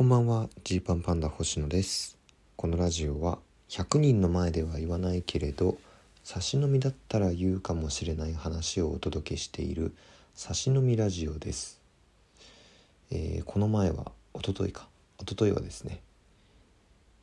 [0.00, 0.48] こんばんは。
[0.64, 2.16] ジーパンパンダ星野です。
[2.56, 5.76] このラジオは100人の前では言わないけれど
[6.24, 9.94] 差し飲みだったら言うかもしれない話をお届けしている
[10.32, 11.82] 差し飲みラジオです、
[13.10, 14.88] えー、この前はおとといか。
[15.18, 16.00] おとといはですね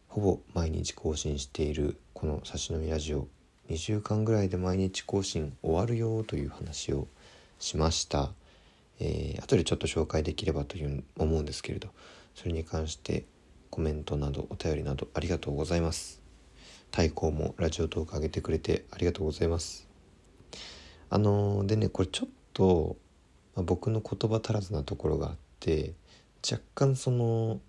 [0.08, 3.28] ほぼ毎日更新しているこの差し飲みラジオ。
[3.72, 7.08] 2週間ぐらいで毎日更新終わるよという話を
[7.58, 8.30] しました。
[9.00, 11.90] えー、後でちょっと紹介できればという思うんですけれど。
[12.38, 13.26] それに関して
[13.72, 16.22] コメントなどお便りなどありがとうございます。
[16.92, 19.88] 太鼓もラジオトーク上げてくれてありがとうございます。
[21.10, 22.96] あのー、でねこれちょっと、
[23.56, 25.94] まあ、僕の言葉足らずなところがあって
[26.48, 27.60] 若干その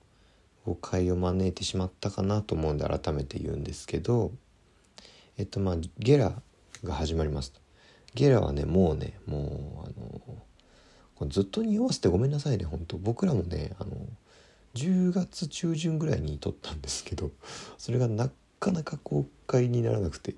[0.67, 4.33] 誤解を招いてしまったかなと思うんで改めて言うんですけど
[5.39, 6.35] えっとまあゲラ
[6.85, 7.53] が始まります。
[7.53, 7.61] と
[8.15, 10.49] ゲラはねもうねもうあのー
[11.15, 12.99] これずっと匂わせてごめんなさいね本当。
[12.99, 13.97] 僕らもねあの
[14.87, 17.31] 10月中旬ぐらいに撮ったんですけど
[17.77, 20.35] それがなかなか公開にならなくて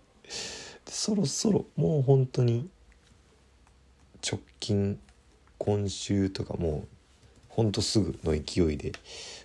[0.86, 2.69] そろそろもう本当に
[4.27, 4.98] 直近
[5.58, 6.88] 今週とかもう
[7.48, 8.92] ほんとすぐの勢いで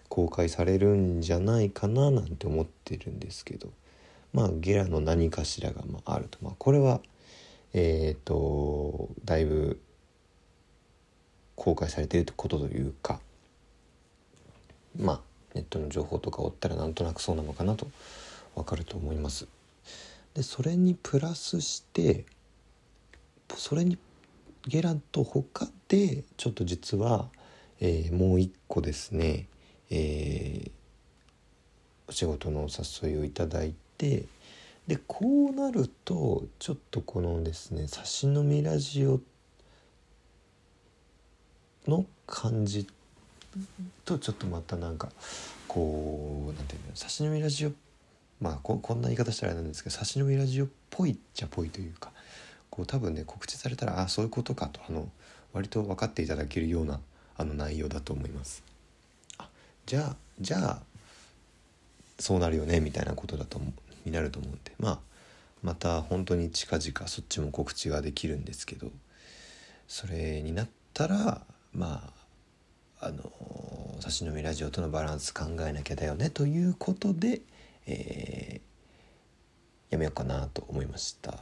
[0.07, 3.69] 公開されるんじゃないかななんて思ってるんですけど
[4.33, 6.37] まあゲラの何かしらがまあると。
[6.41, 7.01] まあこれは
[7.73, 9.81] えっ、ー、とだいぶ
[11.55, 13.19] 公開されていることというか
[15.55, 17.87] ネットの情報とか追ったらなんとなくそうなのかなと
[18.53, 19.47] わかると思います。
[20.35, 22.25] でそれにプラスして
[23.55, 23.97] それに
[24.67, 27.29] ゲラと他でちょっと実は、
[27.79, 29.47] えー、もう一個ですね、
[29.89, 30.71] えー、
[32.07, 34.25] お仕事のお誘いをいただいて
[34.87, 39.21] でこうなるとちょっとこのですね差し飲みラジオ
[41.87, 42.87] の感じ
[44.05, 45.09] とちょっとまたなんか
[45.67, 47.71] こうなんていうの差し飲みラジオ
[48.41, 52.11] まあこんな言い方したらあれなんですけど差し飲みラジオっぽいっちゃぽいというか
[52.69, 55.09] こう多分ね告知されたらあそういうことかとあの
[55.53, 56.99] 割と分かっていただけるような
[57.37, 58.63] あの内容だと思います。
[59.37, 59.49] あ
[59.85, 60.79] じゃあじゃあ
[62.19, 63.59] そうなるよねみたいなことだと
[64.05, 64.99] になると思うんでまあ
[65.63, 68.91] また本当に近々そっちも告知ができるんですけど
[69.87, 71.41] それになったら
[71.73, 72.14] まあ
[72.99, 77.41] あの差し飲みラジオとのバランス考えなきゃだよねということで、
[77.85, 81.39] えー、やめようかなと思いました。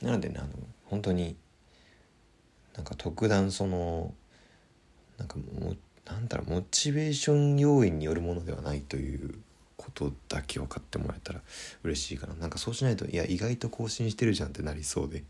[0.00, 0.48] なのでねあの
[0.84, 1.36] 本当に
[2.76, 4.14] なんか特段その
[5.18, 5.74] なんかも
[6.06, 9.34] なんだろうモチベーション要因によるものではないという
[9.76, 11.40] ことだけ分かってもらえたら
[11.84, 12.34] 嬉しいかな。
[12.34, 15.24] なんかそうしないといや意外と更新してるじゃんってなりそうで。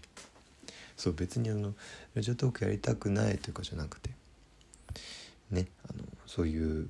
[0.96, 1.74] そう別にあの
[2.14, 4.10] ラジオトークやりたくないというかじゃなくて
[5.52, 6.88] ねあのそういう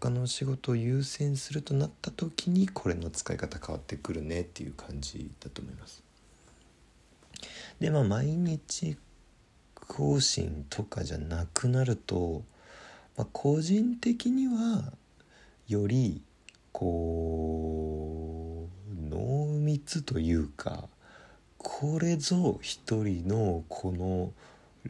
[0.00, 6.02] 他の仕事を優先するとなった時にこれの使い方変わってくるねっていう感じだと思います。
[7.80, 8.96] でまあ毎日
[9.74, 12.42] 更新とかじゃなくなると、
[13.16, 14.92] まあ、個人的には
[15.68, 16.22] より
[16.72, 20.88] こう濃密というか
[21.58, 24.32] これぞ一人のこの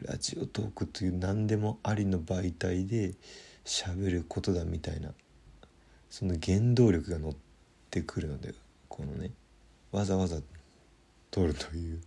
[0.03, 3.13] ラジオトークという何でもありの媒体で
[3.63, 5.11] 喋ることだみたいな
[6.09, 7.33] その原動力が乗っ
[7.89, 8.53] てくるので
[8.89, 9.31] このね
[9.93, 10.41] わざわざ
[11.31, 12.01] 撮るという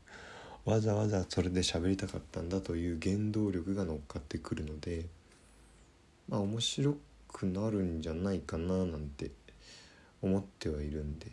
[0.67, 5.07] わざわざそれで喋りたかったんだという原動力が乗っかってくるので
[6.29, 9.31] まあ面白くなるんじゃないかななんて
[10.21, 11.27] 思ってはいるんで、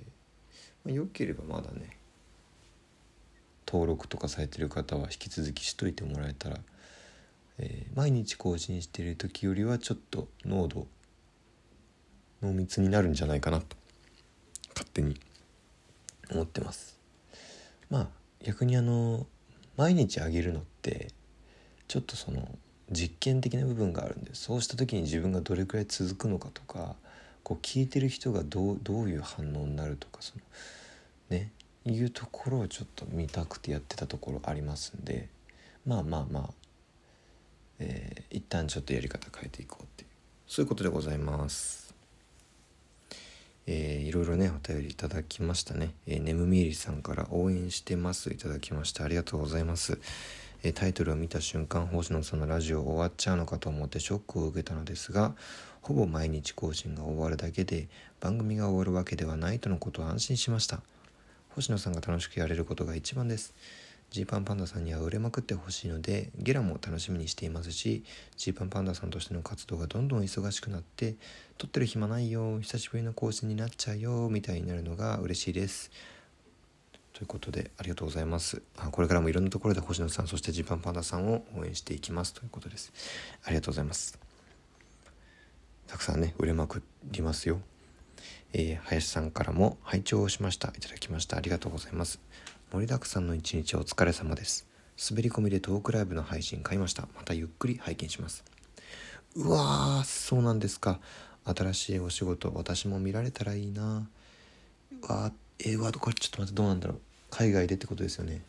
[0.85, 1.97] まあ、よければまだね
[3.67, 6.57] 登録とかされてる方は引き続きしといてもらえたら、
[7.59, 10.87] えー、毎日更新してる時よりはちょっと濃度
[12.41, 13.75] 濃密になるんじゃないかなと
[14.73, 15.19] 勝手に
[16.31, 16.99] 思ってます。
[17.89, 18.07] まあ
[18.43, 19.25] 逆にあの
[19.77, 21.07] 毎日あげるのって
[21.87, 22.47] ちょっとその
[22.91, 26.95] 実験的な部分があるんでそうした時に自分がどれくらい続くのかとか
[27.43, 30.41] こう聞いてる人がどうどういう反応になるとかその
[31.37, 31.51] ね
[31.91, 35.29] いうところをちょっと見たくてやってたところありますんで
[35.85, 36.49] まあまあまあ、
[37.79, 40.09] えー、一旦ちょっとやり方変えていこうっていう
[40.47, 41.85] そういうことでございます。
[43.67, 48.31] えー、いろいろねお便りいただきましたね、えー、ネムミーリさんから応援してます。
[48.31, 49.99] いただきましてありがとうございます、
[50.61, 55.33] えー、タイトルを見た瞬間星野さんのラジオ終わっちゃうのかと思ってショックを受けたのですが
[55.81, 57.87] ほぼ毎日更新が終わるだけで
[58.19, 60.81] 番組が終わるわけではないとのことを安心しました。
[61.55, 63.53] 星野さんが楽しくやれることが一番です。
[64.11, 68.03] ジーパンパンダさんには売れまくってほしいのでゲラも楽しみにしていますし
[68.37, 71.15] ジーパンパンダさんとしての活動がどんどん忙しくなって
[71.57, 75.91] 撮ってる暇ないよ久しぶりの更新になっちゃうよみたいになるのが嬉しいです。
[77.13, 78.61] ということでありがとうございます。
[78.77, 82.33] あこれからもいろんなところで星野さんそしてジーパンパンダさんを応援していきます。
[82.33, 82.91] ということです。
[83.45, 84.19] ありがとうございます。
[85.87, 87.61] たくさんね売れまくりますよ。
[88.57, 90.69] えー、林さんからも拝聴をしました。
[90.69, 91.35] いただきました。
[91.35, 92.21] ありがとうございます。
[92.71, 94.65] 盛りだくさんの一日お疲れ様です。
[95.09, 97.01] 滑り込みでトークライブの配信買いました。
[97.17, 98.45] またゆっくり拝見します。
[99.35, 101.01] うわーそうなんですか。
[101.43, 104.07] 新しいお仕事私も見られたらいいな。
[105.01, 106.99] うわえー、うわこれちょっと待ってどうなんだろう。
[107.31, 108.41] 海外でってことですよね。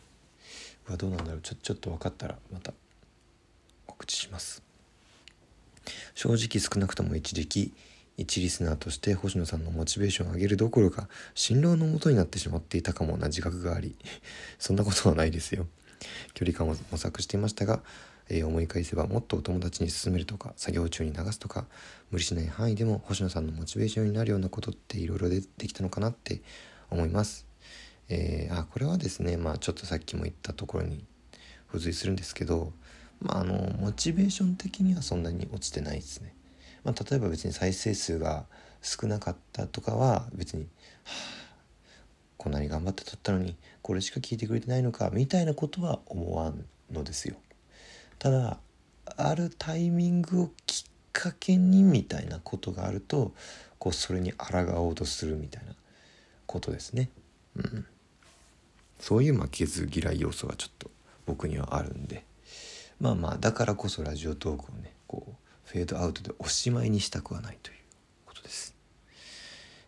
[0.87, 1.41] うわどうなんだろう。
[1.41, 2.71] ちょちょっと分かったらまた
[3.85, 4.63] 告知します。
[6.15, 7.73] 正直少なくとも一時期
[8.17, 13.95] 一リスナーとして星野さんのモチベーションを上げるどころか辛労のもとになってしまっていたかもな自覚があり
[14.57, 15.67] そんなことはないですよ。
[16.33, 17.81] 距離感を模索していましたが、
[18.29, 21.65] えー、思い返せばもっとお友達に勧めるとか作業中に流すとか
[22.11, 26.41] 無理しない範囲でも星野さんのモチベーションになるようなことっていろいろ出てきたのかなって
[26.91, 27.47] 思います、
[28.09, 31.03] えー、あこれはですねまあちょっとさっきも言ったところに
[31.67, 32.73] 付随するんですけど
[33.21, 36.36] まああのモチベーション的にはそんなに落ちてないですね。
[36.83, 38.45] まあ、例えば別に再生数が
[38.81, 40.67] 少なかったとかは別に、は
[41.05, 41.47] あ、
[42.37, 47.35] こんなに頑張って撮ったのにこれしか聞いてくれてないのかみたいなことは思わんのですよ。
[48.19, 48.59] ただ
[49.15, 53.33] あるタイミングをきっかけにみたいなことがあると
[53.79, 55.73] こうそれに抗おうとするみたいな
[56.45, 57.09] ことですね。
[57.55, 57.85] うん、
[58.99, 60.91] そういう負けず嫌い要素がちょっと
[61.25, 62.23] 僕にはあるんで
[62.99, 67.77] まあまあだからこそラジオトークをねこうフェードアウトでおしまいにしたくはないという
[68.25, 68.73] ことです、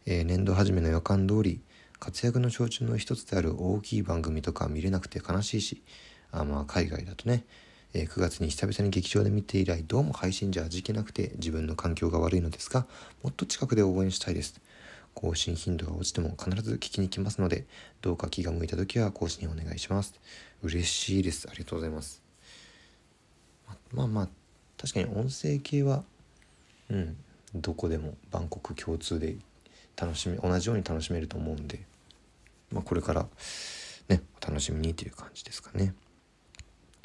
[0.06, 1.62] えー、年度初めの予感通り
[2.00, 5.82] 活躍の象徴の一つである大きい番組とか見れなくて悲しいし
[6.32, 7.46] あまあ海外だとね、
[7.94, 12.86] えー、9月に久々に劇場で見て以来どうも配信じゃ味気なくて自分の環境が悪いのですが
[13.24, 14.62] もっと近くで応援したいです。
[15.16, 17.66] 更新頻度が落ちても必ず聞きに来ますので
[18.02, 20.14] どうか気が向いた時は更新お願いします。
[20.62, 21.48] 嬉しいです。
[21.50, 22.22] ありがとうございます。
[23.92, 24.30] まあまあ
[24.80, 26.04] 確かに音声系は
[26.90, 27.18] うん
[27.56, 29.36] どこでも万国共通で
[29.98, 31.82] 楽しみ同じように楽しめると思うんで、
[32.72, 33.26] まあ、これから
[34.08, 35.94] ねお楽しみにという感じですかね。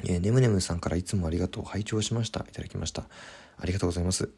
[0.04, 2.40] えー、ねむねむさんからいつもありがとう拝聴しました。
[2.40, 3.04] いただきました。
[3.58, 4.28] ありがとうございます、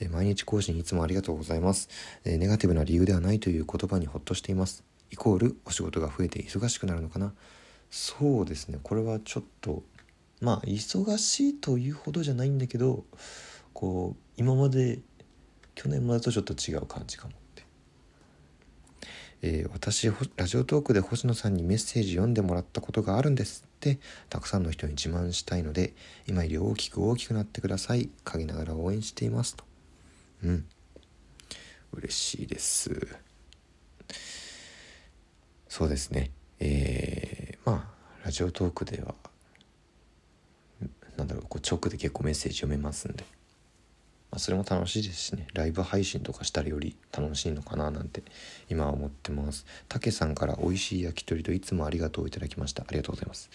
[0.00, 1.88] え、毎日更新いつもありがとうございます、
[2.24, 4.84] え、ネガティブな理由ではないという言葉にほっとしています。
[5.10, 7.32] イコールお仕事が増えて忙しくなるのかな。
[7.90, 8.78] そうですね。
[8.82, 9.82] これはちょっと
[10.40, 13.04] まあ忙しいというほどじゃないんだけど
[13.72, 15.00] こう今まで
[15.74, 17.62] 去年までとちょっと違う感じかもって、
[19.42, 23.76] えー、私ラジオトークで星野さんにメッセージ読んでもらったことがあるんですって。
[24.30, 25.94] たくさんの人に自慢したいので
[26.26, 28.10] 今より大きく大きくなってください。
[28.24, 29.64] 陰ながら応援していますと。
[30.42, 30.66] うん。
[31.92, 33.16] 嬉しいです。
[35.68, 36.30] そうですね。
[36.58, 39.14] えー、まあラジオトークでは
[41.16, 43.24] なんだろうこう直で結構メッセージ読めますんで、
[44.30, 45.46] まあ、それも楽しいですしね。
[45.54, 48.22] ライブ配信とかしたらより楽しいのかななんて
[48.68, 49.66] 今は思ってます。
[49.88, 52.82] たけさんから美味しい焼き鳥といつもありがとういただきました。
[52.82, 53.50] ありがとうございます。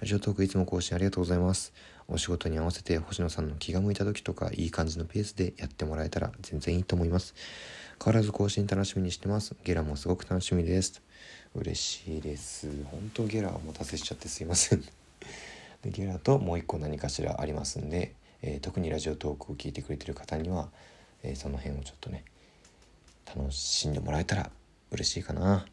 [0.00, 1.72] ラジオトークいつも更新ありがとうございます。
[2.06, 7.34] お仕事に合わせて星野さんの気が向いた時とかいい感じのペースでやってもらえたら全然いいと思います。
[8.02, 9.56] 変わらず更新楽しみにしてます。
[9.64, 11.02] ゲラもすごく楽しみです。
[11.54, 12.68] 嬉しいです。
[12.84, 14.84] 本当ゲラお待たせしちゃってすいません。
[15.82, 20.68] でゲラともう一個何かしらありますんで、えー、特にラジオトークを聞いてくれてる方には、
[21.22, 22.24] えー、その辺をちょっとね
[23.26, 24.50] 楽しんでもらえたら
[24.90, 25.66] 嬉しいかな。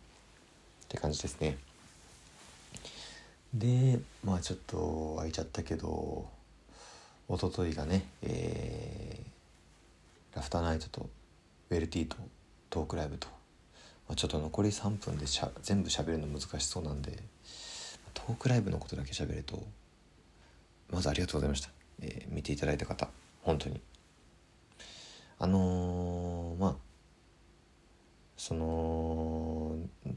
[0.86, 1.58] って感じですね。
[3.54, 6.28] でまあちょっと空いちゃったけど
[7.30, 11.10] 一昨日がね、えー、ラフターナイトと
[11.70, 12.18] ウェルティーと
[12.70, 13.28] トークライブと、
[14.08, 17.18] まあ、ちょっと残り3分でしゃ全部喋るの難しそうなんで
[18.14, 19.64] トークライブのことだけ喋ると
[20.96, 21.70] まずありがとうございました、
[22.02, 23.10] えー、見ていただいた方
[23.44, 23.82] 本当に
[25.38, 26.76] あのー、まあ
[28.38, 29.76] その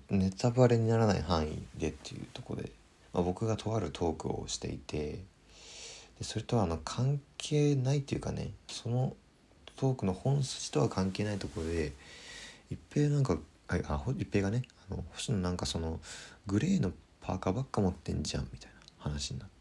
[0.09, 2.71] ネタバレにならない範囲でっていうとこで、
[3.13, 5.25] まあ、僕がとあるトークをしていて
[6.19, 9.17] でそれとはあの関係ないっていうかねその
[9.77, 11.93] トークの本筋とは関係ないところで
[12.71, 15.99] 一平なんかあ一平がねあの星野なんかその
[16.47, 19.58] グレーのパーカーばっか持ってんじゃんみたいな話になって。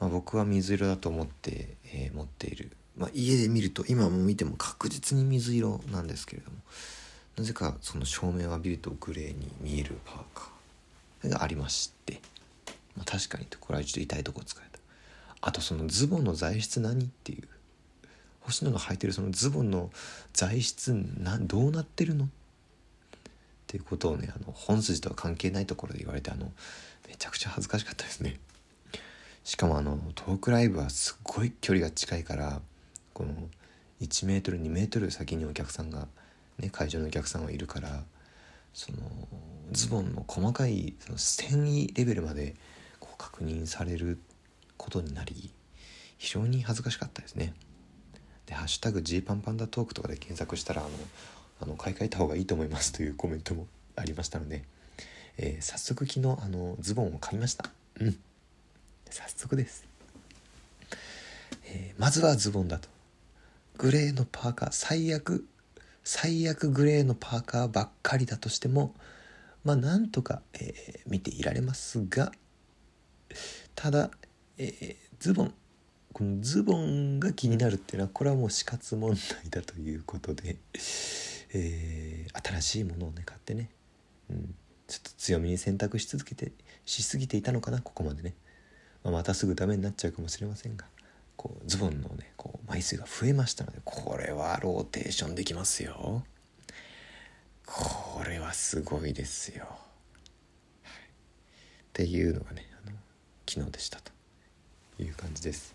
[0.00, 6.58] まあ、僕は水色だと思って、えー、持っている、まあ、家で見ると今も見ても確実に水色なんですけれども
[7.36, 12.20] なぜかその照明を浴びるとグレーに見えるパーカーがありまして
[12.96, 14.78] まあ、確かにとこれはちょっと痛いとこ使えた。
[15.40, 17.46] あとそのズボンの材質何っていう
[18.40, 19.90] 星野が履いてるそのズボンの
[20.32, 22.24] 材質などうなってるの？
[22.24, 22.28] っ
[23.68, 26.50] ていうことをねあの本筋とは関係ないところで言われてあの
[27.06, 28.40] めちゃくちゃ恥ずかしかったですね。
[29.48, 32.60] しかもあのトークライブはすっごい距離が近いから
[33.14, 33.30] この
[34.02, 36.06] 1メートル2メートル先にお客さんが
[36.58, 38.02] ね会場のお客さんはいるから
[38.74, 38.98] その
[39.72, 42.56] ズボンの細かいその繊維レベルまで
[43.00, 44.18] こう確認される
[44.76, 45.50] ことになり
[46.18, 47.54] 非常に恥ずかしかったですね。
[48.44, 50.90] で「ハッシュタグ G パンパンダトーク」とかで検索したらあの
[51.62, 54.62] あの買い替えた方がいいと思いますというコメントもありましたので、
[55.38, 58.18] えー、早速昨日あのズボンを買いましたうん
[59.10, 59.86] 早速です、
[61.64, 62.88] えー、まずはズボンだと。
[63.78, 65.46] グレーのパーカー最悪
[66.02, 68.92] 最悪グレーのパーカーばっかりだとしても
[69.64, 72.32] まあなんとか、えー、見ていられますが
[73.76, 74.10] ただ、
[74.56, 75.54] えー、ズボン
[76.12, 80.56] このズボンが気になるっていうのはこれはもう死活問題だということで、
[81.54, 83.70] えー、新しいものをね買ってね、
[84.28, 84.54] うん、
[84.88, 86.50] ちょっと強めに選択し続けて
[86.84, 88.34] しすぎていたのかなここまでね、
[89.04, 90.86] ま、またすぐダメになっちゃうかもしれませんが
[91.36, 96.24] こうズボンのねこう枚数が増えましたのでこれはローテーションできますよ。
[97.66, 99.66] これはすごいですよ、
[100.82, 102.96] はい、っていうのがねあの
[103.46, 104.18] 昨日でしたと。
[105.02, 105.74] いう感じです。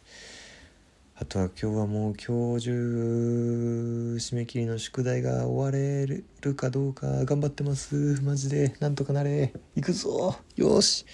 [1.16, 8.22] あとは今日はもう今日中締め切りの宿題が終われるかどうか頑張ってます。
[8.24, 8.76] マジで。
[8.80, 9.54] なんとかなれ。
[9.76, 10.36] 行くぞ。
[10.56, 11.06] よし。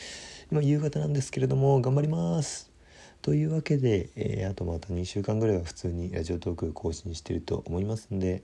[0.51, 2.71] 今夕方なんですけれども頑張ります。
[3.21, 8.43] というわけで、えー、あとまた2週間ぐらいは普通にラジオトーク更新してると思いますんで、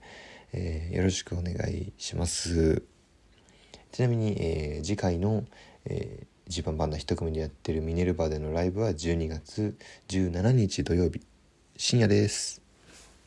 [0.54, 2.84] えー、よろしくお願いします。
[3.92, 5.46] ちなみに、えー、次回の、
[5.86, 9.76] えージーパンバンダ一組でやってるミネルバでのライブは12月
[10.10, 11.22] 17日土曜日
[11.76, 12.65] 深夜です。